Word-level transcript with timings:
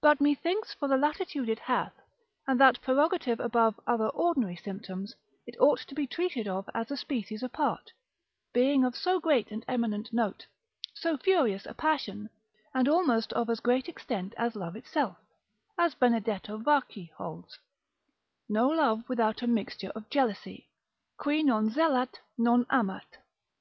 But 0.00 0.20
methinks 0.20 0.74
for 0.74 0.86
the 0.86 0.96
latitude 0.96 1.48
it 1.48 1.58
hath, 1.58 1.92
and 2.46 2.60
that 2.60 2.80
prerogative 2.82 3.40
above 3.40 3.80
other 3.84 4.06
ordinary 4.10 4.54
symptoms, 4.54 5.16
it 5.44 5.56
ought 5.58 5.80
to 5.88 5.94
be 5.96 6.06
treated 6.06 6.46
of 6.46 6.70
as 6.72 6.92
a 6.92 6.96
species 6.96 7.42
apart, 7.42 7.90
being 8.52 8.84
of 8.84 8.94
so 8.94 9.18
great 9.18 9.50
and 9.50 9.64
eminent 9.66 10.12
note, 10.12 10.46
so 10.94 11.16
furious 11.16 11.66
a 11.66 11.74
passion, 11.74 12.30
and 12.74 12.88
almost 12.88 13.32
of 13.32 13.50
as 13.50 13.58
great 13.58 13.88
extent 13.88 14.34
as 14.38 14.54
love 14.54 14.76
itself, 14.76 15.16
as 15.76 15.96
Benedetto 15.96 16.56
Varchi 16.58 17.10
holds, 17.16 17.58
no 18.48 18.68
love 18.68 19.02
without 19.08 19.42
a 19.42 19.48
mixture 19.48 19.90
of 19.96 20.08
jealousy, 20.10 20.68
qui 21.18 21.42
non 21.42 21.70
zelat, 21.70 22.20
non 22.38 22.66
amat. 22.70 23.18